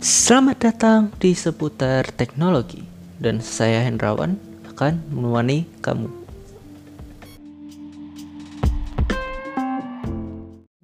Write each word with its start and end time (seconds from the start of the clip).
Selamat 0.00 0.56
datang 0.64 1.12
di 1.20 1.36
seputar 1.36 2.08
teknologi 2.16 2.80
dan 3.20 3.44
saya 3.44 3.84
Hendrawan 3.84 4.40
akan 4.72 4.96
menemani 5.12 5.68
kamu. 5.84 6.08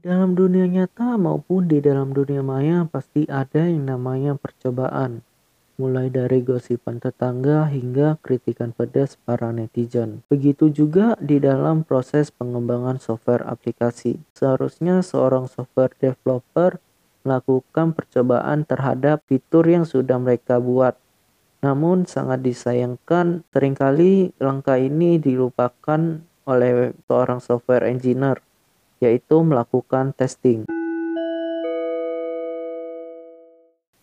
Dalam 0.04 0.36
dunia 0.36 0.68
nyata 0.68 1.16
maupun 1.16 1.64
di 1.64 1.80
dalam 1.80 2.12
dunia 2.12 2.44
maya 2.44 2.84
pasti 2.92 3.24
ada 3.24 3.64
yang 3.64 3.88
namanya 3.88 4.36
percobaan. 4.36 5.24
Mulai 5.80 6.12
dari 6.12 6.44
gosipan 6.44 7.00
tetangga 7.00 7.72
hingga 7.72 8.20
kritikan 8.20 8.76
pedas 8.76 9.16
para 9.24 9.48
netizen. 9.48 10.28
Begitu 10.28 10.68
juga 10.68 11.16
di 11.24 11.40
dalam 11.40 11.88
proses 11.88 12.28
pengembangan 12.28 13.00
software 13.00 13.48
aplikasi. 13.48 14.20
Seharusnya 14.36 15.00
seorang 15.00 15.48
software 15.48 15.96
developer 15.96 16.84
melakukan 17.26 17.90
percobaan 17.90 18.62
terhadap 18.62 19.26
fitur 19.26 19.66
yang 19.66 19.82
sudah 19.82 20.22
mereka 20.22 20.62
buat. 20.62 20.94
Namun 21.66 22.06
sangat 22.06 22.46
disayangkan 22.46 23.42
sering 23.50 23.74
kali 23.74 24.30
langkah 24.38 24.78
ini 24.78 25.18
dilupakan 25.18 26.22
oleh 26.46 26.94
seorang 27.10 27.42
software 27.42 27.90
engineer, 27.90 28.38
yaitu 29.02 29.42
melakukan 29.42 30.14
testing. 30.14 30.62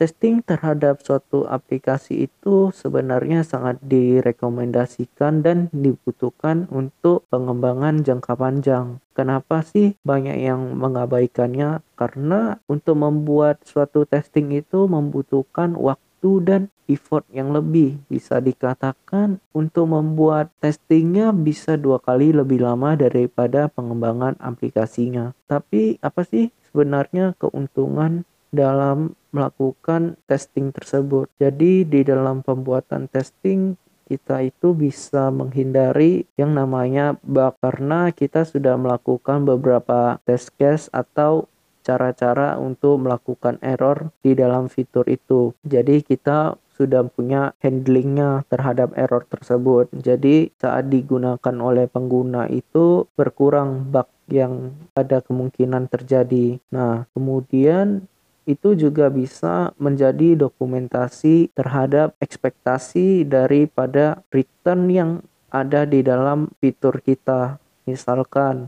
Testing 0.03 0.43
terhadap 0.43 0.99
suatu 0.99 1.47
aplikasi 1.47 2.27
itu 2.27 2.75
sebenarnya 2.75 3.47
sangat 3.47 3.79
direkomendasikan 3.79 5.39
dan 5.39 5.71
dibutuhkan 5.71 6.67
untuk 6.75 7.23
pengembangan 7.31 8.03
jangka 8.03 8.35
panjang. 8.35 8.99
Kenapa 9.15 9.63
sih 9.63 9.95
banyak 10.03 10.43
yang 10.43 10.75
mengabaikannya? 10.75 11.79
Karena 11.95 12.59
untuk 12.67 12.99
membuat 12.99 13.63
suatu 13.63 14.03
testing 14.03 14.51
itu 14.51 14.91
membutuhkan 14.91 15.71
waktu 15.79 16.31
dan 16.43 16.61
effort 16.91 17.23
yang 17.31 17.55
lebih. 17.55 18.03
Bisa 18.11 18.43
dikatakan 18.43 19.39
untuk 19.55 19.87
membuat 19.87 20.51
testingnya 20.59 21.31
bisa 21.31 21.79
dua 21.79 22.03
kali 22.03 22.35
lebih 22.35 22.59
lama 22.59 22.99
daripada 22.99 23.71
pengembangan 23.71 24.35
aplikasinya. 24.43 25.31
Tapi 25.47 25.95
apa 26.03 26.27
sih 26.27 26.51
sebenarnya 26.67 27.39
keuntungan 27.39 28.27
dalam 28.53 29.17
melakukan 29.33 30.15
testing 30.29 30.69
tersebut. 30.69 31.27
Jadi 31.41 31.83
di 31.83 32.05
dalam 32.05 32.45
pembuatan 32.45 33.09
testing 33.09 33.75
kita 34.05 34.45
itu 34.45 34.77
bisa 34.77 35.33
menghindari 35.33 36.29
yang 36.37 36.53
namanya 36.53 37.17
bug 37.25 37.57
karena 37.57 38.13
kita 38.13 38.45
sudah 38.45 38.77
melakukan 38.77 39.41
beberapa 39.41 40.21
test 40.29 40.53
case 40.61 40.85
atau 40.93 41.49
cara-cara 41.83 42.55
untuk 42.61 43.01
melakukan 43.03 43.59
error 43.59 44.13
di 44.23 44.37
dalam 44.37 44.71
fitur 44.71 45.03
itu. 45.09 45.51
Jadi 45.67 46.05
kita 46.05 46.55
sudah 46.73 47.05
punya 47.05 47.53
handlingnya 47.61 48.47
terhadap 48.49 48.97
error 48.97 49.27
tersebut. 49.29 49.93
Jadi 49.93 50.49
saat 50.57 50.89
digunakan 50.89 51.55
oleh 51.61 51.85
pengguna 51.85 52.49
itu 52.49 53.05
berkurang 53.13 53.93
bug 53.93 54.09
yang 54.31 54.73
ada 54.97 55.19
kemungkinan 55.21 55.91
terjadi. 55.91 56.57
Nah, 56.73 57.05
kemudian 57.13 58.07
itu 58.43 58.75
juga 58.75 59.07
bisa 59.07 59.71
menjadi 59.79 60.35
dokumentasi 60.35 61.51
terhadap 61.55 62.15
ekspektasi 62.19 63.23
daripada 63.23 64.19
return 64.31 64.91
yang 64.91 65.11
ada 65.53 65.87
di 65.87 66.03
dalam 66.03 66.51
fitur 66.59 66.99
kita. 66.99 67.61
Misalkan 67.87 68.67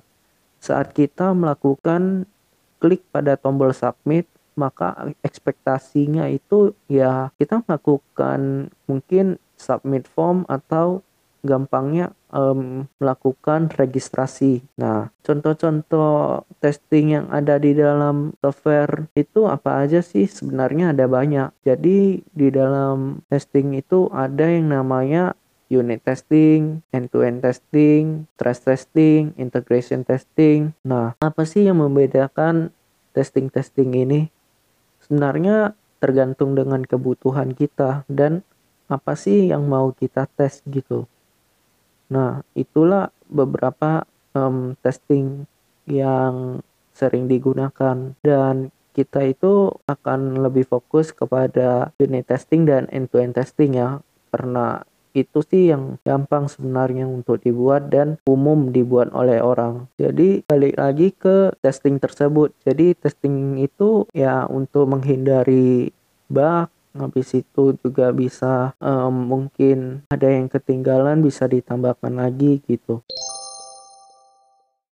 saat 0.62 0.96
kita 0.96 1.36
melakukan 1.36 2.30
klik 2.80 3.04
pada 3.12 3.36
tombol 3.36 3.76
submit, 3.76 4.30
maka 4.56 5.12
ekspektasinya 5.20 6.32
itu 6.32 6.72
ya 6.88 7.30
kita 7.36 7.60
melakukan 7.68 8.72
mungkin 8.88 9.36
submit 9.60 10.08
form 10.08 10.48
atau 10.48 11.04
gampangnya 11.46 12.12
um, 12.34 12.90
melakukan 12.98 13.70
registrasi. 13.72 14.66
Nah, 14.82 15.14
contoh-contoh 15.22 16.44
testing 16.60 17.16
yang 17.16 17.26
ada 17.30 17.62
di 17.62 17.78
dalam 17.78 18.34
software 18.42 19.08
itu 19.14 19.46
apa 19.46 19.86
aja 19.86 20.02
sih? 20.02 20.26
Sebenarnya 20.26 20.92
ada 20.92 21.06
banyak. 21.06 21.54
Jadi 21.64 22.26
di 22.26 22.48
dalam 22.50 23.22
testing 23.30 23.78
itu 23.78 24.10
ada 24.12 24.50
yang 24.50 24.74
namanya 24.74 25.38
unit 25.70 26.02
testing, 26.06 26.86
end-to-end 26.94 27.42
testing, 27.42 28.30
stress 28.38 28.62
testing, 28.62 29.34
integration 29.38 30.06
testing. 30.06 30.74
Nah, 30.86 31.18
apa 31.22 31.46
sih 31.46 31.66
yang 31.66 31.82
membedakan 31.82 32.70
testing-testing 33.18 33.96
ini? 33.96 34.22
Sebenarnya 35.02 35.74
tergantung 36.02 36.54
dengan 36.54 36.86
kebutuhan 36.86 37.58
kita 37.58 38.06
dan 38.06 38.46
apa 38.86 39.18
sih 39.18 39.50
yang 39.50 39.66
mau 39.66 39.90
kita 39.90 40.30
tes 40.38 40.62
gitu. 40.70 41.10
Nah, 42.10 42.46
itulah 42.54 43.10
beberapa 43.30 44.06
um, 44.38 44.78
testing 44.86 45.50
yang 45.86 46.62
sering 46.96 47.28
digunakan 47.28 48.16
dan 48.24 48.72
kita 48.96 49.28
itu 49.28 49.76
akan 49.92 50.40
lebih 50.40 50.64
fokus 50.64 51.12
kepada 51.12 51.92
unit 52.00 52.32
testing 52.32 52.64
dan 52.64 52.88
end-to-end 52.88 53.36
testing 53.36 53.76
ya 53.76 54.00
karena 54.32 54.88
itu 55.16 55.40
sih 55.48 55.72
yang 55.72 55.96
gampang 56.04 56.52
sebenarnya 56.52 57.08
untuk 57.08 57.40
dibuat 57.40 57.88
dan 57.88 58.20
umum 58.28 58.76
dibuat 58.76 59.16
oleh 59.16 59.40
orang. 59.40 59.88
Jadi 59.96 60.44
balik 60.44 60.76
lagi 60.76 61.16
ke 61.16 61.56
testing 61.64 62.04
tersebut. 62.04 62.52
Jadi 62.68 63.00
testing 63.00 63.64
itu 63.64 64.04
ya 64.12 64.44
untuk 64.52 64.92
menghindari 64.92 65.96
bug 66.28 66.68
habis 66.96 67.36
itu 67.36 67.76
juga 67.84 68.10
bisa 68.16 68.72
um, 68.80 69.12
mungkin 69.12 70.08
ada 70.10 70.32
yang 70.32 70.48
ketinggalan 70.48 71.20
bisa 71.20 71.46
ditambahkan 71.46 72.16
lagi 72.16 72.64
gitu 72.66 73.04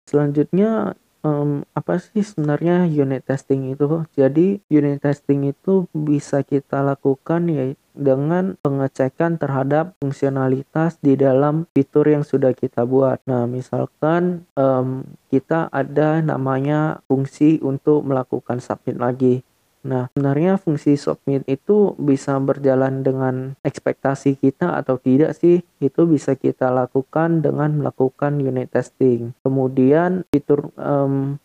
selanjutnya 0.09 0.97
um, 1.22 1.62
apa 1.77 2.00
sih 2.00 2.25
sebenarnya 2.25 2.88
unit 2.88 3.25
testing 3.25 3.72
itu 3.72 4.05
jadi 4.16 4.61
unit 4.69 5.00
testing 5.05 5.53
itu 5.53 5.87
bisa 5.93 6.41
kita 6.43 6.81
lakukan 6.81 7.47
ya 7.49 7.77
dengan 8.00 8.56
pengecekan 8.65 9.37
terhadap 9.37 9.93
fungsionalitas 10.00 10.97
di 11.03 11.19
dalam 11.19 11.67
fitur 11.75 12.06
yang 12.06 12.25
sudah 12.25 12.55
kita 12.55 12.87
buat. 12.87 13.21
Nah, 13.27 13.44
misalkan 13.50 14.49
um, 14.55 15.05
kita 15.28 15.69
ada 15.69 16.22
namanya 16.22 17.03
fungsi 17.11 17.59
untuk 17.61 18.06
melakukan 18.06 18.62
submit 18.62 18.97
lagi. 18.97 19.34
Nah, 19.81 20.13
sebenarnya 20.13 20.61
fungsi 20.61 21.01
submit 21.01 21.49
itu 21.49 21.97
bisa 21.97 22.37
berjalan 22.37 23.01
dengan 23.01 23.57
ekspektasi 23.65 24.37
kita 24.37 24.77
atau 24.77 25.01
tidak 25.01 25.33
sih? 25.41 25.65
Itu 25.81 26.05
bisa 26.05 26.37
kita 26.37 26.69
lakukan 26.69 27.41
dengan 27.41 27.81
melakukan 27.81 28.37
unit 28.45 28.69
testing. 28.69 29.33
Kemudian 29.41 30.29
fitur 30.29 30.69
um, 30.77 31.41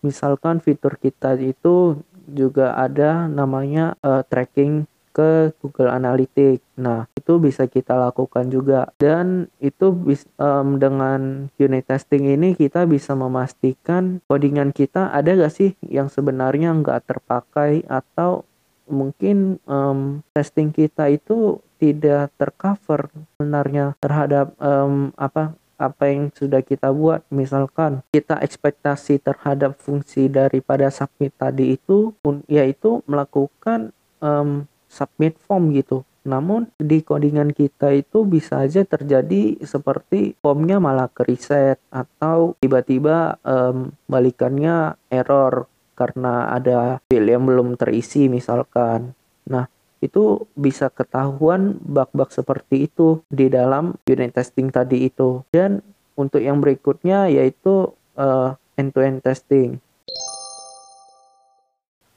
misalkan 0.00 0.64
fitur 0.64 0.96
kita 0.96 1.36
itu 1.36 2.00
juga 2.24 2.72
ada 2.80 3.28
namanya 3.28 4.00
uh, 4.00 4.24
tracking 4.24 4.88
ke 5.14 5.54
Google 5.62 5.94
Analytics. 5.94 6.82
Nah, 6.82 7.06
itu 7.14 7.38
bisa 7.38 7.70
kita 7.70 7.94
lakukan 7.94 8.50
juga. 8.50 8.90
Dan 8.98 9.46
itu 9.62 9.94
um, 10.36 10.68
dengan 10.82 11.46
unit 11.54 11.86
testing 11.86 12.26
ini 12.34 12.58
kita 12.58 12.84
bisa 12.90 13.14
memastikan 13.14 14.18
codingan 14.26 14.74
kita 14.74 15.14
ada 15.14 15.38
gak 15.38 15.54
sih 15.54 15.78
yang 15.86 16.10
sebenarnya 16.10 16.74
nggak 16.74 17.06
terpakai 17.06 17.86
atau 17.86 18.42
mungkin 18.90 19.62
um, 19.64 20.20
testing 20.36 20.74
kita 20.74 21.08
itu 21.08 21.62
tidak 21.80 22.32
tercover 22.36 23.08
sebenarnya 23.36 23.96
terhadap 24.00 24.52
um, 24.60 25.12
apa 25.16 25.56
apa 25.74 26.06
yang 26.06 26.30
sudah 26.30 26.62
kita 26.62 26.94
buat 26.94 27.26
misalkan 27.34 28.00
kita 28.14 28.38
ekspektasi 28.38 29.18
terhadap 29.18 29.74
fungsi 29.76 30.30
daripada 30.30 30.86
submit 30.88 31.34
tadi 31.34 31.74
itu 31.74 32.14
yaitu 32.46 33.02
melakukan 33.10 33.90
um, 34.22 34.64
submit 34.94 35.34
form 35.42 35.74
gitu. 35.74 36.06
Namun 36.24 36.70
di 36.80 37.02
codingan 37.04 37.52
kita 37.52 37.92
itu 37.92 38.24
bisa 38.24 38.64
aja 38.64 38.86
terjadi 38.86 39.60
seperti 39.60 40.38
formnya 40.40 40.80
malah 40.80 41.10
ke 41.12 41.26
reset 41.26 41.76
atau 41.92 42.56
tiba-tiba 42.62 43.36
um, 43.44 43.92
balikannya 44.08 44.96
error 45.12 45.68
karena 45.98 46.48
ada 46.54 47.02
field 47.10 47.28
yang 47.28 47.44
belum 47.44 47.76
terisi 47.76 48.32
misalkan. 48.32 49.12
Nah, 49.44 49.68
itu 50.00 50.48
bisa 50.56 50.88
ketahuan 50.88 51.76
bug-bug 51.80 52.32
seperti 52.32 52.88
itu 52.88 53.20
di 53.28 53.52
dalam 53.52 53.92
unit 54.08 54.32
testing 54.32 54.72
tadi 54.72 55.04
itu. 55.04 55.44
Dan 55.52 55.84
untuk 56.16 56.40
yang 56.40 56.64
berikutnya 56.64 57.28
yaitu 57.28 57.92
uh, 58.16 58.56
end-to-end 58.80 59.20
testing. 59.20 59.76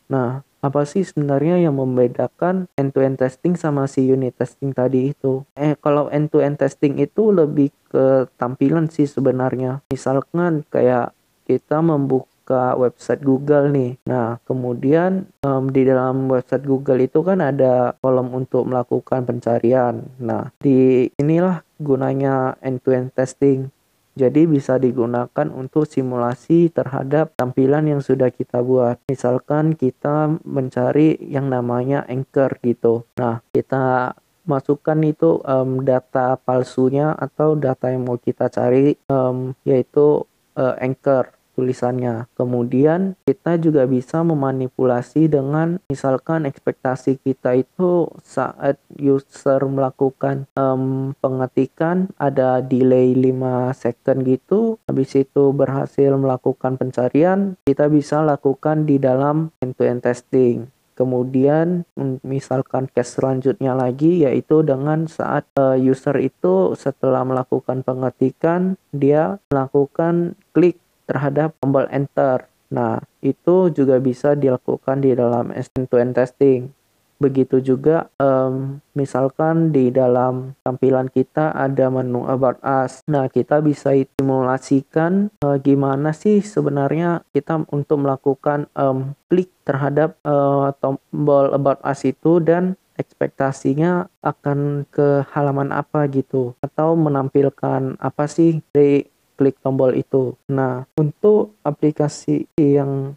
Nah, 0.08 0.47
apa 0.62 0.84
sih 0.90 1.06
sebenarnya 1.06 1.62
yang 1.62 1.78
membedakan 1.78 2.66
end-to-end 2.76 3.22
testing 3.22 3.54
sama 3.54 3.86
si 3.86 4.10
unit 4.10 4.34
testing 4.36 4.74
tadi 4.74 5.14
itu? 5.14 5.46
Eh, 5.54 5.78
kalau 5.78 6.10
end-to-end 6.10 6.58
testing 6.58 6.98
itu 6.98 7.30
lebih 7.30 7.70
ke 7.88 8.26
tampilan 8.42 8.90
sih 8.90 9.06
sebenarnya. 9.06 9.86
Misalkan 9.94 10.66
kayak 10.68 11.14
kita 11.48 11.80
membuka 11.80 12.76
website 12.76 13.24
Google 13.24 13.72
nih. 13.72 13.96
Nah, 14.04 14.40
kemudian 14.44 15.32
um, 15.48 15.72
di 15.72 15.88
dalam 15.88 16.28
website 16.28 16.68
Google 16.68 17.00
itu 17.04 17.24
kan 17.24 17.40
ada 17.40 17.96
kolom 18.04 18.36
untuk 18.36 18.68
melakukan 18.68 19.24
pencarian. 19.24 20.04
Nah, 20.20 20.52
di 20.60 21.08
inilah 21.16 21.64
gunanya 21.80 22.60
end-to-end 22.60 23.16
testing. 23.16 23.72
Jadi 24.18 24.50
bisa 24.50 24.82
digunakan 24.82 25.48
untuk 25.54 25.86
simulasi 25.86 26.74
terhadap 26.74 27.38
tampilan 27.38 27.86
yang 27.86 28.02
sudah 28.02 28.34
kita 28.34 28.66
buat. 28.66 28.98
Misalkan 29.06 29.78
kita 29.78 30.42
mencari 30.42 31.22
yang 31.22 31.54
namanya 31.54 32.02
anchor 32.10 32.58
gitu. 32.66 33.06
Nah, 33.22 33.46
kita 33.54 34.18
masukkan 34.50 34.98
itu 35.06 35.38
um, 35.46 35.86
data 35.86 36.40
palsunya 36.42 37.14
atau 37.14 37.54
data 37.54 37.94
yang 37.94 38.08
mau 38.10 38.18
kita 38.18 38.50
cari 38.50 38.98
um, 39.12 39.54
yaitu 39.68 40.26
uh, 40.58 40.74
anchor 40.82 41.37
tulisannya. 41.58 42.30
Kemudian 42.38 43.18
kita 43.26 43.58
juga 43.58 43.90
bisa 43.90 44.22
memanipulasi 44.22 45.26
dengan 45.26 45.82
misalkan 45.90 46.46
ekspektasi 46.46 47.18
kita 47.26 47.58
itu 47.58 48.06
saat 48.22 48.78
user 48.94 49.66
melakukan 49.66 50.46
um, 50.54 51.18
pengetikan 51.18 52.14
ada 52.22 52.62
delay 52.62 53.18
5 53.18 53.74
second 53.74 54.22
gitu. 54.22 54.78
Habis 54.86 55.18
itu 55.18 55.50
berhasil 55.50 56.14
melakukan 56.14 56.78
pencarian, 56.78 57.58
kita 57.66 57.90
bisa 57.90 58.22
lakukan 58.22 58.86
di 58.86 59.02
dalam 59.02 59.50
end-to-end 59.58 60.06
testing. 60.06 60.70
Kemudian 60.98 61.86
misalkan 62.26 62.90
case 62.90 63.22
selanjutnya 63.22 63.78
lagi 63.78 64.26
yaitu 64.26 64.66
dengan 64.66 65.06
saat 65.06 65.46
uh, 65.54 65.78
user 65.78 66.18
itu 66.18 66.74
setelah 66.74 67.22
melakukan 67.22 67.86
pengetikan 67.86 68.82
dia 68.90 69.38
melakukan 69.54 70.34
klik 70.58 70.82
terhadap 71.08 71.56
tombol 71.58 71.88
enter. 71.90 72.46
Nah, 72.68 73.00
itu 73.24 73.72
juga 73.72 73.98
bisa 74.04 74.36
dilakukan 74.36 75.00
di 75.00 75.16
dalam 75.16 75.56
end-to-end 75.56 76.14
testing. 76.14 76.70
Begitu 77.18 77.58
juga 77.66 78.14
um, 78.22 78.78
misalkan 78.94 79.74
di 79.74 79.90
dalam 79.90 80.54
tampilan 80.62 81.10
kita 81.10 81.50
ada 81.50 81.90
menu 81.90 82.30
about 82.30 82.62
us. 82.62 83.02
Nah, 83.10 83.26
kita 83.26 83.58
bisa 83.66 83.98
simulasikan 84.22 85.34
uh, 85.42 85.58
gimana 85.58 86.14
sih 86.14 86.46
sebenarnya 86.46 87.26
kita 87.34 87.66
untuk 87.74 88.06
melakukan 88.06 88.70
um, 88.78 89.18
klik 89.34 89.50
terhadap 89.66 90.14
uh, 90.22 90.70
tombol 90.78 91.58
about 91.58 91.82
us 91.82 92.06
itu 92.06 92.38
dan 92.38 92.78
ekspektasinya 92.98 94.10
akan 94.26 94.86
ke 94.90 95.26
halaman 95.34 95.70
apa 95.74 96.10
gitu 96.10 96.58
atau 96.62 96.98
menampilkan 96.98 97.98
apa 97.98 98.26
sih 98.26 98.62
dari 98.74 99.06
klik 99.38 99.62
tombol 99.62 99.94
itu. 99.94 100.34
Nah, 100.50 100.90
untuk 100.98 101.54
aplikasi 101.62 102.50
yang 102.58 103.14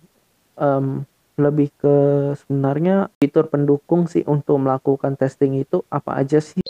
um, 0.61 1.09
lebih 1.41 1.73
ke 1.81 1.97
sebenarnya 2.37 3.09
fitur 3.17 3.49
pendukung 3.49 4.05
sih 4.05 4.21
untuk 4.29 4.61
melakukan 4.61 5.17
testing 5.17 5.57
itu 5.57 5.81
apa 5.89 6.21
aja 6.21 6.39
sih? 6.39 6.61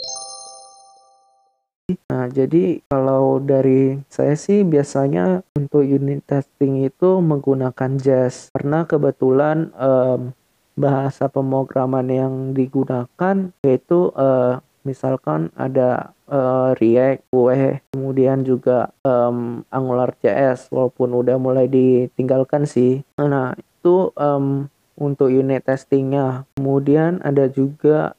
Nah, 2.06 2.30
jadi 2.30 2.78
kalau 2.86 3.42
dari 3.42 3.98
saya 4.06 4.38
sih 4.38 4.62
biasanya 4.62 5.42
untuk 5.58 5.82
unit 5.82 6.22
testing 6.22 6.86
itu 6.86 7.18
menggunakan 7.18 7.98
Jest 7.98 8.54
karena 8.54 8.86
kebetulan 8.86 9.74
um, 9.74 10.30
bahasa 10.78 11.26
pemrograman 11.26 12.06
yang 12.06 12.34
digunakan 12.54 13.36
yaitu 13.66 14.14
uh, 14.14 14.62
misalkan 14.84 15.52
ada 15.56 16.12
uh, 16.30 16.72
React, 16.76 17.20
Vue, 17.32 17.80
kemudian 17.92 18.46
juga 18.46 18.94
um, 19.04 19.66
Angular 19.68 20.14
JS 20.20 20.70
walaupun 20.72 21.12
udah 21.14 21.36
mulai 21.36 21.66
ditinggalkan 21.66 22.64
sih. 22.64 23.04
Nah, 23.18 23.56
itu 23.56 24.14
um, 24.16 24.68
untuk 25.00 25.32
unit 25.32 25.64
testingnya. 25.64 26.44
Kemudian 26.60 27.24
ada 27.24 27.48
juga 27.48 28.14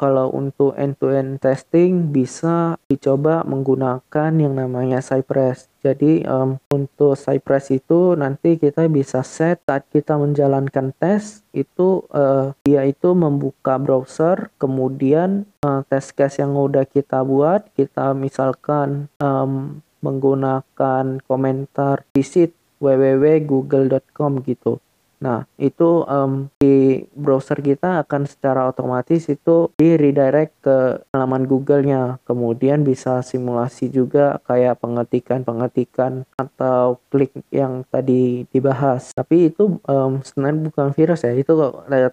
kalau 0.00 0.32
untuk 0.32 0.72
end-to-end 0.78 1.42
testing 1.42 2.14
bisa 2.14 2.80
dicoba 2.88 3.44
menggunakan 3.44 4.30
yang 4.34 4.54
namanya 4.56 5.04
Cypress. 5.04 5.68
Jadi 5.84 6.24
um, 6.24 6.56
untuk 6.72 7.12
Cypress 7.18 7.68
itu 7.68 8.16
nanti 8.16 8.56
kita 8.56 8.88
bisa 8.88 9.20
set 9.20 9.60
saat 9.68 9.84
kita 9.92 10.16
menjalankan 10.16 10.96
tes 10.96 11.44
itu 11.52 12.08
uh, 12.08 12.56
dia 12.64 12.88
itu 12.88 13.12
membuka 13.12 13.76
browser, 13.76 14.48
kemudian 14.56 15.44
uh, 15.60 15.84
test 15.92 16.16
case 16.16 16.40
yang 16.40 16.56
udah 16.56 16.88
kita 16.88 17.20
buat 17.20 17.68
kita 17.76 18.16
misalkan 18.16 19.12
um, 19.20 19.84
menggunakan 20.00 21.20
komentar 21.24 22.04
visit 22.12 22.52
www.google.com 22.80 24.44
gitu. 24.44 24.80
Nah, 25.22 25.46
itu 25.56 26.02
um, 26.04 26.50
di 26.58 27.04
browser 27.14 27.60
kita 27.60 28.04
akan 28.04 28.26
secara 28.26 28.68
otomatis 28.68 29.26
itu 29.30 29.70
di 29.78 29.94
redirect 29.94 30.52
ke 30.64 30.76
halaman 31.14 31.46
Google-nya. 31.48 32.18
Kemudian 32.26 32.82
bisa 32.82 33.20
simulasi 33.24 33.88
juga 33.88 34.42
kayak 34.44 34.82
pengetikan-pengetikan 34.82 36.28
atau 36.36 36.98
klik 37.08 37.32
yang 37.54 37.86
tadi 37.88 38.44
dibahas. 38.50 39.14
Tapi 39.14 39.54
itu 39.54 39.78
um, 39.88 40.20
sebenarnya 40.20 40.70
bukan 40.70 40.88
virus 40.92 41.24
ya, 41.24 41.32
itu 41.32 41.52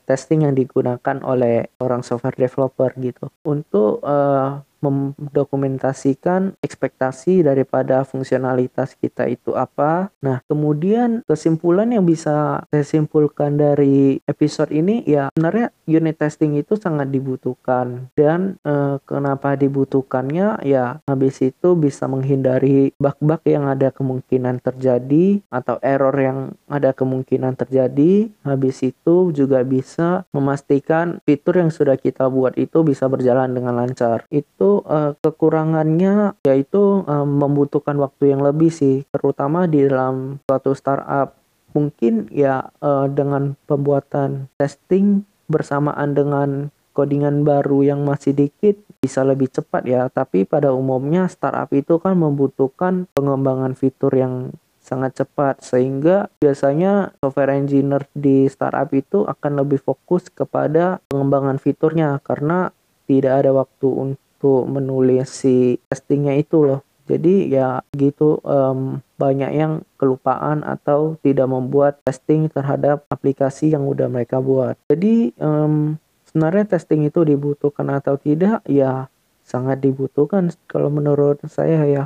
testing 0.08 0.48
yang 0.48 0.56
digunakan 0.56 1.18
oleh 1.24 1.68
orang 1.84 2.02
software 2.06 2.38
developer 2.38 2.94
gitu. 2.98 3.28
Untuk 3.44 4.00
uh, 4.06 4.64
mendokumentasikan 4.82 6.58
ekspektasi 6.60 7.46
daripada 7.46 8.04
fungsionalitas 8.04 8.98
kita 8.98 9.30
itu 9.30 9.54
apa. 9.56 10.10
Nah, 10.20 10.42
kemudian 10.50 11.24
kesimpulan 11.26 11.94
yang 11.94 12.04
bisa 12.04 12.66
saya 12.68 12.86
simpulkan 12.86 13.56
dari 13.56 14.20
episode 14.26 14.74
ini 14.74 15.06
ya 15.06 15.30
sebenarnya 15.34 15.72
unit 15.86 16.18
testing 16.18 16.58
itu 16.58 16.76
sangat 16.78 17.14
dibutuhkan 17.14 18.10
dan 18.18 18.58
eh, 18.66 18.98
kenapa 19.06 19.54
dibutuhkannya 19.54 20.66
ya 20.66 21.00
habis 21.06 21.40
itu 21.46 21.78
bisa 21.78 22.10
menghindari 22.10 22.94
bug-bug 22.98 23.42
yang 23.46 23.68
ada 23.70 23.94
kemungkinan 23.94 24.64
terjadi 24.64 25.44
atau 25.52 25.78
error 25.84 26.16
yang 26.16 26.40
ada 26.72 26.96
kemungkinan 26.96 27.60
terjadi. 27.60 28.32
Habis 28.48 28.88
itu 28.88 29.36
juga 29.36 29.62
bisa 29.68 30.24
memastikan 30.32 31.20
fitur 31.28 31.60
yang 31.60 31.70
sudah 31.70 32.00
kita 32.00 32.32
buat 32.32 32.56
itu 32.56 32.82
bisa 32.88 33.12
berjalan 33.12 33.52
dengan 33.52 33.76
lancar. 33.76 34.24
Itu 34.32 34.71
uh, 34.80 35.12
kekurangannya 35.20 36.40
yaitu 36.48 37.04
uh, 37.04 37.28
membutuhkan 37.28 38.00
waktu 38.00 38.32
yang 38.32 38.40
lebih 38.40 38.72
sih, 38.72 39.04
terutama 39.12 39.68
di 39.68 39.84
dalam 39.84 40.40
suatu 40.48 40.72
startup. 40.72 41.36
Mungkin 41.76 42.32
ya 42.32 42.72
uh, 42.80 43.08
dengan 43.12 43.60
pembuatan 43.68 44.48
testing 44.56 45.28
bersamaan 45.52 46.16
dengan 46.16 46.72
codingan 46.92 47.44
baru 47.48 47.84
yang 47.96 48.04
masih 48.04 48.36
dikit 48.36 48.76
bisa 49.00 49.24
lebih 49.24 49.52
cepat 49.52 49.84
ya, 49.88 50.08
tapi 50.12 50.48
pada 50.48 50.72
umumnya 50.72 51.28
startup 51.28 51.72
itu 51.76 52.00
kan 52.00 52.20
membutuhkan 52.20 53.08
pengembangan 53.16 53.76
fitur 53.76 54.12
yang 54.16 54.52
sangat 54.82 55.24
cepat 55.24 55.62
sehingga 55.62 56.28
biasanya 56.42 57.14
software 57.22 57.54
engineer 57.54 58.04
di 58.18 58.50
startup 58.50 58.90
itu 58.92 59.24
akan 59.30 59.62
lebih 59.62 59.78
fokus 59.80 60.28
kepada 60.28 61.00
pengembangan 61.08 61.62
fiturnya 61.62 62.18
karena 62.26 62.74
tidak 63.06 63.46
ada 63.46 63.52
waktu 63.54 63.88
untuk 63.88 64.31
untuk 64.42 64.66
menulis 64.66 65.30
si 65.30 65.78
testingnya 65.86 66.34
itu 66.34 66.66
loh. 66.66 66.82
Jadi 67.06 67.54
ya 67.54 67.86
gitu 67.94 68.42
um, 68.42 69.06
banyak 69.22 69.54
yang 69.54 69.86
kelupaan 70.02 70.66
atau 70.66 71.14
tidak 71.22 71.46
membuat 71.46 72.02
testing 72.02 72.50
terhadap 72.50 73.06
aplikasi 73.14 73.70
yang 73.70 73.86
udah 73.86 74.10
mereka 74.10 74.42
buat. 74.42 74.82
Jadi 74.90 75.38
um, 75.38 76.02
sebenarnya 76.26 76.74
testing 76.74 77.06
itu 77.06 77.22
dibutuhkan 77.22 77.86
atau 77.94 78.18
tidak 78.18 78.66
ya 78.66 79.06
sangat 79.46 79.78
dibutuhkan 79.78 80.50
kalau 80.66 80.90
menurut 80.90 81.38
saya 81.46 81.86
ya. 81.86 82.04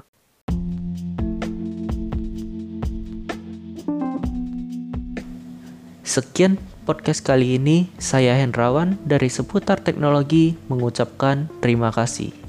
Sekian 6.04 6.60
podcast 6.86 7.26
kali 7.26 7.58
ini, 7.58 7.90
saya 7.98 8.38
Hendrawan 8.38 9.02
dari 9.02 9.26
seputar 9.26 9.82
teknologi 9.82 10.54
mengucapkan 10.70 11.50
terima 11.58 11.90
kasih. 11.90 12.45